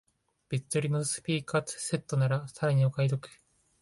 [0.49, 3.29] 別売りのスピーカーとセットならさらにお買い得